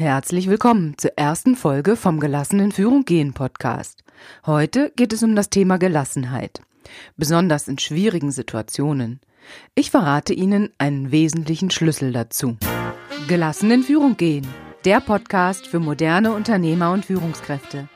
[0.00, 4.02] Herzlich willkommen zur ersten Folge vom Gelassenen Führung gehen Podcast.
[4.46, 6.62] Heute geht es um das Thema Gelassenheit,
[7.18, 9.20] besonders in schwierigen Situationen.
[9.74, 12.56] Ich verrate Ihnen einen wesentlichen Schlüssel dazu.
[13.28, 14.46] Gelassenen Führung gehen,
[14.86, 17.90] der Podcast für moderne Unternehmer und Führungskräfte.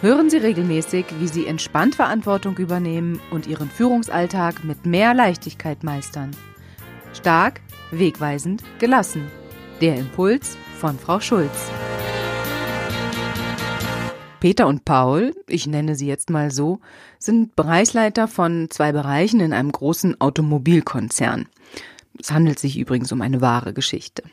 [0.00, 6.30] Hören Sie regelmäßig, wie Sie entspannt Verantwortung übernehmen und Ihren Führungsalltag mit mehr Leichtigkeit meistern.
[7.12, 9.30] Stark, wegweisend, gelassen.
[9.82, 11.70] Der Impuls von Frau Schulz.
[14.38, 16.80] Peter und Paul, ich nenne sie jetzt mal so,
[17.18, 21.46] sind Bereichsleiter von zwei Bereichen in einem großen Automobilkonzern.
[22.20, 24.24] Es handelt sich übrigens um eine wahre Geschichte.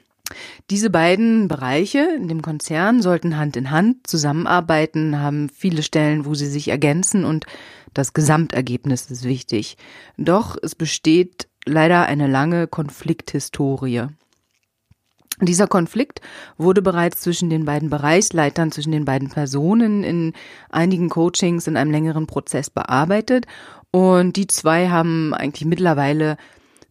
[0.69, 6.33] Diese beiden Bereiche in dem Konzern sollten Hand in Hand zusammenarbeiten, haben viele Stellen, wo
[6.33, 7.45] sie sich ergänzen und
[7.93, 9.77] das Gesamtergebnis ist wichtig.
[10.17, 14.07] Doch es besteht leider eine lange Konflikthistorie.
[15.39, 16.21] Dieser Konflikt
[16.57, 20.33] wurde bereits zwischen den beiden Bereichsleitern, zwischen den beiden Personen in
[20.69, 23.47] einigen Coachings in einem längeren Prozess bearbeitet
[23.91, 26.37] und die zwei haben eigentlich mittlerweile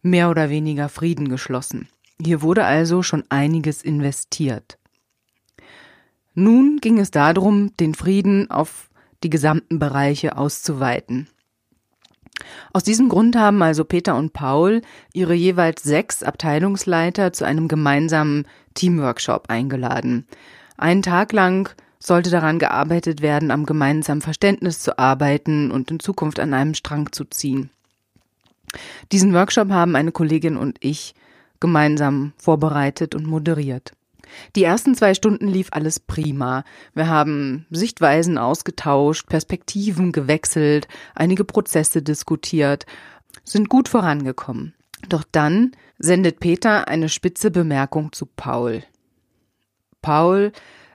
[0.01, 1.87] mehr oder weniger Frieden geschlossen.
[2.23, 4.77] Hier wurde also schon einiges investiert.
[6.33, 8.89] Nun ging es darum, den Frieden auf
[9.23, 11.27] die gesamten Bereiche auszuweiten.
[12.73, 14.81] Aus diesem Grund haben also Peter und Paul
[15.13, 20.27] ihre jeweils sechs Abteilungsleiter zu einem gemeinsamen Teamworkshop eingeladen.
[20.77, 26.39] Einen Tag lang sollte daran gearbeitet werden, am gemeinsamen Verständnis zu arbeiten und in Zukunft
[26.39, 27.69] an einem Strang zu ziehen.
[29.11, 31.13] Diesen Workshop haben eine Kollegin und ich
[31.59, 33.93] gemeinsam vorbereitet und moderiert.
[34.55, 36.63] Die ersten zwei Stunden lief alles prima.
[36.93, 42.85] Wir haben Sichtweisen ausgetauscht, Perspektiven gewechselt, einige Prozesse diskutiert,
[43.43, 44.73] sind gut vorangekommen.
[45.09, 48.83] Doch dann sendet Peter eine spitze Bemerkung zu Paul.
[50.01, 50.51] Paul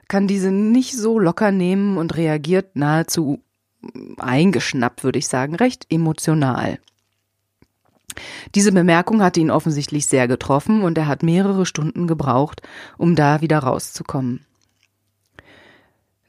[0.07, 3.41] kann diese nicht so locker nehmen und reagiert nahezu
[4.17, 6.79] eingeschnappt, würde ich sagen, recht emotional.
[8.55, 12.61] Diese Bemerkung hatte ihn offensichtlich sehr getroffen und er hat mehrere Stunden gebraucht,
[12.97, 14.45] um da wieder rauszukommen.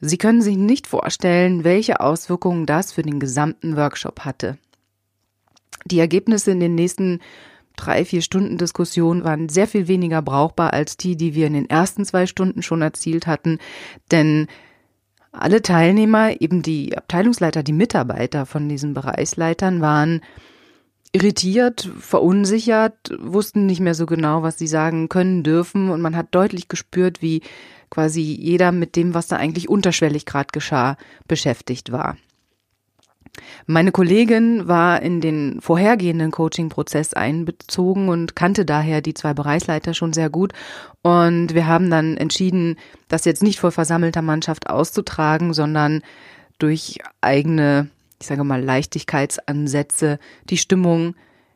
[0.00, 4.58] Sie können sich nicht vorstellen, welche Auswirkungen das für den gesamten Workshop hatte.
[5.86, 7.20] Die Ergebnisse in den nächsten
[7.76, 11.70] drei, vier Stunden Diskussion waren sehr viel weniger brauchbar als die, die wir in den
[11.70, 13.58] ersten zwei Stunden schon erzielt hatten,
[14.10, 14.46] denn
[15.32, 20.22] alle Teilnehmer, eben die Abteilungsleiter, die Mitarbeiter von diesen Bereichsleitern waren
[21.12, 26.28] irritiert, verunsichert, wussten nicht mehr so genau, was sie sagen können dürfen und man hat
[26.32, 27.42] deutlich gespürt, wie
[27.90, 32.16] quasi jeder mit dem, was da eigentlich unterschwellig gerade geschah, beschäftigt war.
[33.66, 40.12] Meine Kollegin war in den vorhergehenden Coaching-Prozess einbezogen und kannte daher die zwei Bereichsleiter schon
[40.12, 40.52] sehr gut.
[41.02, 42.76] Und wir haben dann entschieden,
[43.08, 46.02] das jetzt nicht vor versammelter Mannschaft auszutragen, sondern
[46.58, 47.88] durch eigene
[48.20, 50.18] ich sage mal, Leichtigkeitsansätze,
[50.50, 51.14] die Stimmung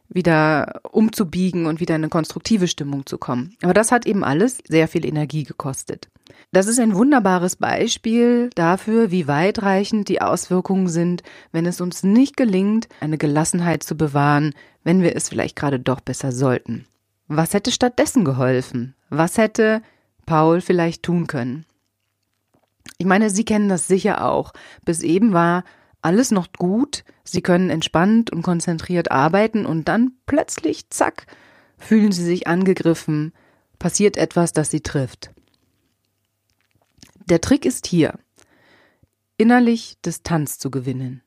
[0.08, 3.56] wieder umzubiegen und wieder in eine konstruktive Stimmung zu kommen.
[3.62, 6.08] Aber das hat eben alles sehr viel Energie gekostet.
[6.52, 12.36] Das ist ein wunderbares Beispiel dafür, wie weitreichend die Auswirkungen sind, wenn es uns nicht
[12.36, 16.84] gelingt, eine Gelassenheit zu bewahren, wenn wir es vielleicht gerade doch besser sollten.
[17.26, 18.94] Was hätte stattdessen geholfen?
[19.08, 19.82] Was hätte
[20.26, 21.64] Paul vielleicht tun können?
[22.98, 24.52] Ich meine, Sie kennen das sicher auch.
[24.84, 25.64] Bis eben war
[26.02, 31.26] alles noch gut, sie können entspannt und konzentriert arbeiten und dann plötzlich, zack,
[31.78, 33.32] fühlen sie sich angegriffen,
[33.78, 35.30] passiert etwas, das sie trifft.
[37.26, 38.18] Der Trick ist hier,
[39.36, 41.22] innerlich Distanz zu gewinnen.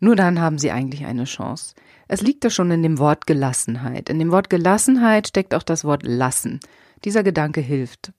[0.00, 1.74] Nur dann haben sie eigentlich eine Chance.
[2.08, 4.10] Es liegt da schon in dem Wort Gelassenheit.
[4.10, 6.60] In dem Wort Gelassenheit steckt auch das Wort lassen.
[7.04, 8.12] Dieser Gedanke hilft.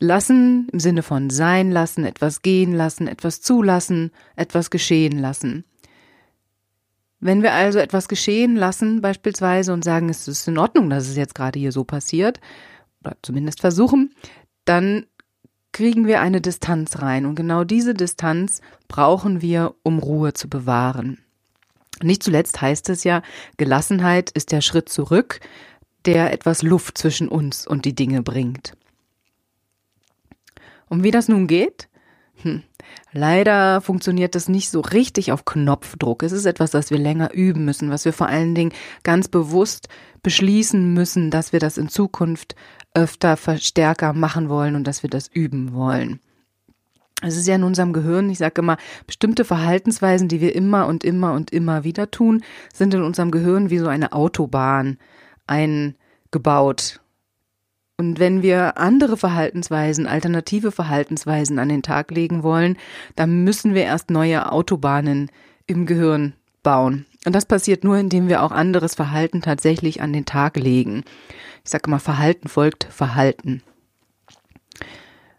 [0.00, 5.64] Lassen im Sinne von sein lassen, etwas gehen lassen, etwas zulassen, etwas geschehen lassen.
[7.20, 11.16] Wenn wir also etwas geschehen lassen beispielsweise und sagen, es ist in Ordnung, dass es
[11.16, 12.40] jetzt gerade hier so passiert,
[13.04, 14.14] oder zumindest versuchen,
[14.64, 15.06] dann
[15.72, 17.26] kriegen wir eine Distanz rein.
[17.26, 21.18] Und genau diese Distanz brauchen wir, um Ruhe zu bewahren.
[22.02, 23.22] Nicht zuletzt heißt es ja,
[23.56, 25.40] Gelassenheit ist der Schritt zurück,
[26.04, 28.74] der etwas Luft zwischen uns und die Dinge bringt.
[30.88, 31.88] Und wie das nun geht?
[32.42, 32.62] Hm.
[33.12, 36.22] Leider funktioniert das nicht so richtig auf Knopfdruck.
[36.22, 39.88] Es ist etwas, das wir länger üben müssen, was wir vor allen Dingen ganz bewusst
[40.22, 42.54] beschließen müssen, dass wir das in Zukunft
[42.94, 46.20] öfter verstärker machen wollen und dass wir das üben wollen.
[47.20, 48.76] Es ist ja in unserem Gehirn, ich sage immer,
[49.06, 53.70] bestimmte Verhaltensweisen, die wir immer und immer und immer wieder tun, sind in unserem Gehirn
[53.70, 54.98] wie so eine Autobahn
[55.46, 57.00] eingebaut
[58.00, 62.76] Und wenn wir andere Verhaltensweisen, alternative Verhaltensweisen an den Tag legen wollen,
[63.16, 65.32] dann müssen wir erst neue Autobahnen
[65.66, 67.06] im Gehirn bauen.
[67.26, 71.02] Und das passiert nur, indem wir auch anderes Verhalten tatsächlich an den Tag legen.
[71.64, 73.62] Ich sage mal, Verhalten folgt Verhalten.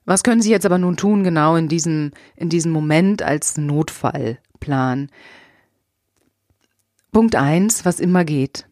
[0.03, 5.09] Was können Sie jetzt aber nun tun, genau in diesem, in diesem Moment als Notfallplan?
[7.13, 8.67] Punkt eins, was immer geht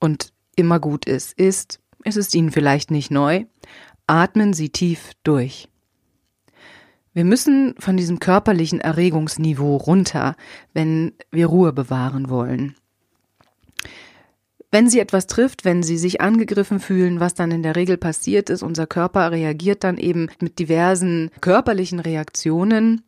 [0.00, 3.44] und immer gut ist, ist, es ist Ihnen vielleicht nicht neu,
[4.06, 5.68] atmen Sie tief durch.
[7.12, 10.36] Wir müssen von diesem körperlichen Erregungsniveau runter,
[10.72, 12.74] wenn wir Ruhe bewahren wollen.
[14.70, 18.50] Wenn sie etwas trifft, wenn sie sich angegriffen fühlen, was dann in der Regel passiert
[18.50, 23.02] ist, unser Körper reagiert dann eben mit diversen körperlichen Reaktionen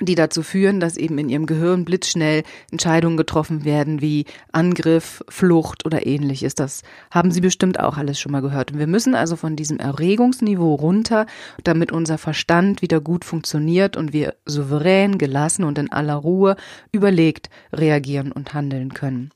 [0.00, 5.86] die dazu führen, dass eben in ihrem Gehirn blitzschnell Entscheidungen getroffen werden wie Angriff, Flucht
[5.86, 6.54] oder ähnliches.
[6.54, 8.72] Das haben Sie bestimmt auch alles schon mal gehört.
[8.72, 11.26] Und wir müssen also von diesem Erregungsniveau runter,
[11.64, 16.56] damit unser Verstand wieder gut funktioniert und wir souverän, gelassen und in aller Ruhe
[16.92, 19.30] überlegt reagieren und handeln können.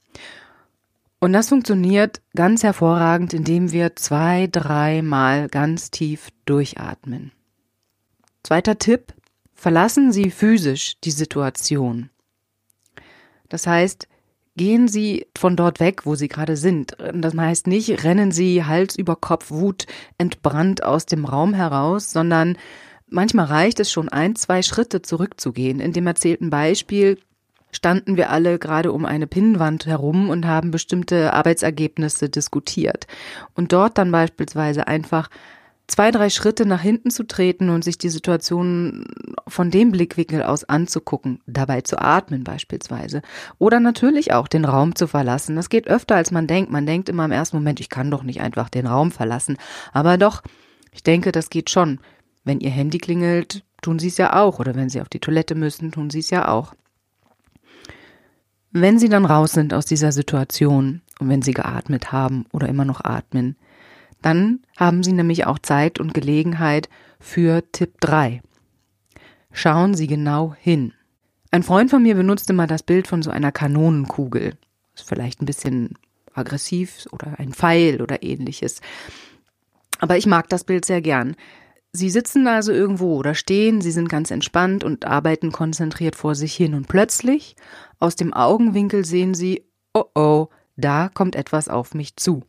[1.21, 7.33] Und das funktioniert ganz hervorragend, indem wir zwei, dreimal ganz tief durchatmen.
[8.43, 9.13] Zweiter Tipp,
[9.61, 12.09] Verlassen Sie physisch die Situation.
[13.51, 14.09] Das heißt,
[14.57, 16.97] gehen Sie von dort weg, wo Sie gerade sind.
[17.13, 19.85] Das heißt nicht, rennen Sie Hals über Kopf Wut
[20.17, 22.57] entbrannt aus dem Raum heraus, sondern
[23.07, 25.81] manchmal reicht es schon ein, zwei Schritte zurückzugehen.
[25.81, 27.19] In dem erzählten Beispiel
[27.71, 33.07] standen wir alle gerade um eine Pinnwand herum und haben bestimmte Arbeitsergebnisse diskutiert.
[33.53, 35.29] Und dort dann beispielsweise einfach
[35.91, 39.05] zwei, drei Schritte nach hinten zu treten und sich die Situation
[39.49, 43.23] von dem Blickwinkel aus anzugucken, dabei zu atmen beispielsweise.
[43.59, 45.57] Oder natürlich auch den Raum zu verlassen.
[45.57, 46.71] Das geht öfter, als man denkt.
[46.71, 49.57] Man denkt immer im ersten Moment, ich kann doch nicht einfach den Raum verlassen.
[49.93, 50.43] Aber doch,
[50.93, 51.99] ich denke, das geht schon.
[52.45, 54.61] Wenn Ihr Handy klingelt, tun Sie es ja auch.
[54.61, 56.75] Oder wenn Sie auf die Toilette müssen, tun Sie es ja auch.
[58.71, 62.85] Wenn Sie dann raus sind aus dieser Situation und wenn Sie geatmet haben oder immer
[62.85, 63.57] noch atmen,
[64.23, 66.89] dann haben Sie nämlich auch Zeit und Gelegenheit
[67.19, 68.43] für Tipp 3.
[69.53, 70.93] Schauen Sie genau hin.
[71.51, 74.55] Ein Freund von mir benutzte mal das Bild von so einer Kanonenkugel.
[74.95, 75.95] Ist vielleicht ein bisschen
[76.33, 78.81] aggressiv oder ein Pfeil oder ähnliches.
[79.99, 81.37] Aber ich mag das Bild sehr gern.
[81.93, 86.55] Sie sitzen also irgendwo oder stehen, sie sind ganz entspannt und arbeiten konzentriert vor sich
[86.55, 87.57] hin und plötzlich
[87.99, 92.45] aus dem Augenwinkel sehen sie, oh oh, da kommt etwas auf mich zu.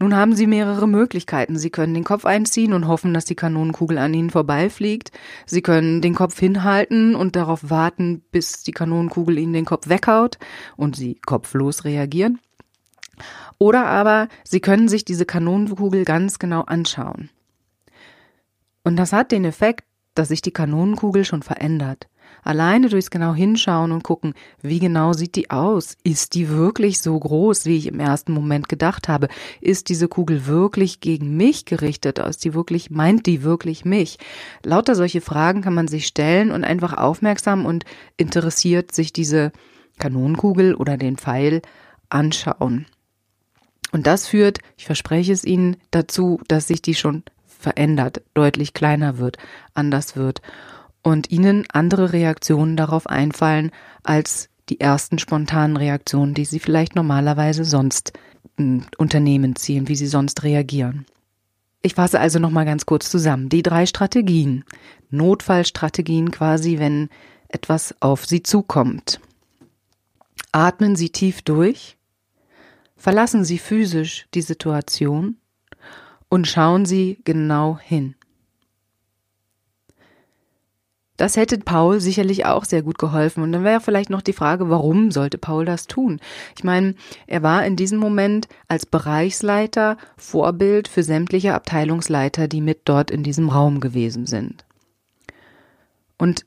[0.00, 1.58] Nun haben Sie mehrere Möglichkeiten.
[1.58, 5.10] Sie können den Kopf einziehen und hoffen, dass die Kanonenkugel an Ihnen vorbeifliegt.
[5.44, 10.38] Sie können den Kopf hinhalten und darauf warten, bis die Kanonenkugel Ihnen den Kopf weghaut
[10.76, 12.38] und Sie kopflos reagieren.
[13.58, 17.30] Oder aber Sie können sich diese Kanonenkugel ganz genau anschauen.
[18.84, 19.84] Und das hat den Effekt,
[20.14, 22.08] dass sich die Kanonenkugel schon verändert.
[22.48, 25.98] Alleine durchs genau hinschauen und gucken, wie genau sieht die aus?
[26.02, 29.28] Ist die wirklich so groß, wie ich im ersten Moment gedacht habe?
[29.60, 32.18] Ist diese Kugel wirklich gegen mich gerichtet?
[32.18, 34.16] Ist die wirklich, meint die wirklich mich?
[34.64, 37.84] Lauter solche Fragen kann man sich stellen und einfach aufmerksam und
[38.16, 39.52] interessiert sich diese
[39.98, 41.60] Kanonenkugel oder den Pfeil
[42.08, 42.86] anschauen.
[43.92, 49.18] Und das führt, ich verspreche es Ihnen, dazu, dass sich die schon verändert, deutlich kleiner
[49.18, 49.36] wird,
[49.74, 50.40] anders wird
[51.08, 53.70] und ihnen andere Reaktionen darauf einfallen
[54.02, 58.12] als die ersten spontanen Reaktionen, die sie vielleicht normalerweise sonst
[58.58, 61.06] hm, Unternehmen ziehen, wie sie sonst reagieren.
[61.80, 63.48] Ich fasse also nochmal ganz kurz zusammen.
[63.48, 64.64] Die drei Strategien.
[65.10, 67.08] Notfallstrategien quasi, wenn
[67.48, 69.20] etwas auf Sie zukommt.
[70.52, 71.96] Atmen Sie tief durch,
[72.96, 75.38] verlassen Sie physisch die Situation
[76.28, 78.16] und schauen Sie genau hin.
[81.18, 83.42] Das hätte Paul sicherlich auch sehr gut geholfen.
[83.42, 86.20] Und dann wäre vielleicht noch die Frage, warum sollte Paul das tun?
[86.56, 86.94] Ich meine,
[87.26, 93.24] er war in diesem Moment als Bereichsleiter Vorbild für sämtliche Abteilungsleiter, die mit dort in
[93.24, 94.64] diesem Raum gewesen sind.
[96.18, 96.46] Und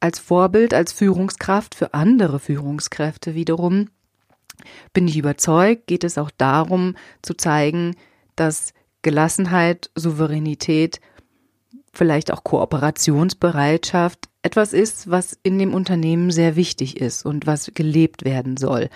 [0.00, 3.90] als Vorbild, als Führungskraft für andere Führungskräfte wiederum,
[4.92, 7.94] bin ich überzeugt, geht es auch darum zu zeigen,
[8.34, 11.00] dass Gelassenheit, Souveränität
[11.92, 18.24] vielleicht auch Kooperationsbereitschaft etwas ist, was in dem Unternehmen sehr wichtig ist und was gelebt
[18.24, 18.88] werden soll.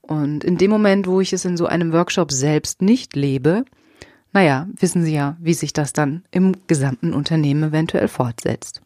[0.00, 3.64] Und in dem Moment, wo ich es in so einem Workshop selbst nicht lebe,
[4.32, 8.80] naja, wissen Sie ja, wie sich das dann im gesamten Unternehmen eventuell fortsetzt.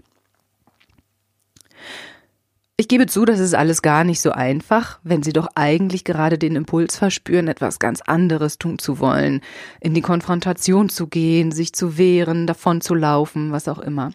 [2.78, 6.36] Ich gebe zu, das ist alles gar nicht so einfach, wenn Sie doch eigentlich gerade
[6.36, 9.40] den Impuls verspüren, etwas ganz anderes tun zu wollen,
[9.80, 14.12] in die Konfrontation zu gehen, sich zu wehren, davon zu laufen, was auch immer.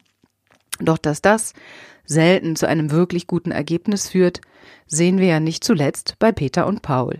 [0.80, 1.54] Doch dass das
[2.06, 4.42] selten zu einem wirklich guten Ergebnis führt,
[4.86, 7.20] sehen wir ja nicht zuletzt bei Peter und Paul.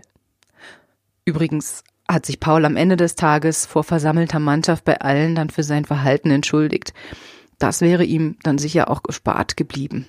[1.24, 5.64] Übrigens hat sich Paul am Ende des Tages vor versammelter Mannschaft bei allen dann für
[5.64, 6.94] sein Verhalten entschuldigt.
[7.58, 10.06] Das wäre ihm dann sicher auch gespart geblieben.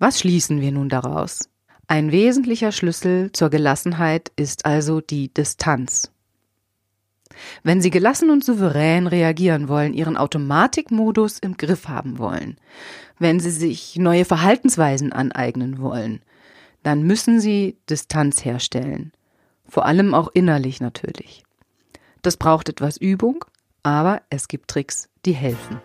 [0.00, 1.50] Was schließen wir nun daraus?
[1.86, 6.10] Ein wesentlicher Schlüssel zur Gelassenheit ist also die Distanz.
[7.64, 12.56] Wenn Sie gelassen und souverän reagieren wollen, Ihren Automatikmodus im Griff haben wollen,
[13.18, 16.22] wenn Sie sich neue Verhaltensweisen aneignen wollen,
[16.82, 19.12] dann müssen Sie Distanz herstellen.
[19.68, 21.44] Vor allem auch innerlich natürlich.
[22.22, 23.44] Das braucht etwas Übung,
[23.82, 25.78] aber es gibt Tricks, die helfen.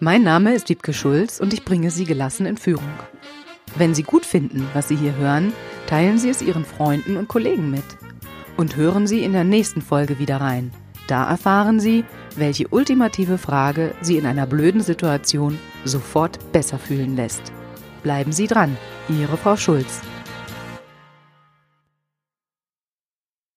[0.00, 2.92] Mein Name ist Wiebke Schulz und ich bringe Sie gelassen in Führung.
[3.76, 5.52] Wenn Sie gut finden, was Sie hier hören,
[5.86, 7.84] teilen Sie es Ihren Freunden und Kollegen mit.
[8.56, 10.70] Und hören Sie in der nächsten Folge wieder rein.
[11.08, 12.04] Da erfahren Sie,
[12.36, 17.52] welche ultimative Frage Sie in einer blöden Situation sofort besser fühlen lässt.
[18.02, 18.76] Bleiben Sie dran,
[19.08, 20.00] Ihre Frau Schulz.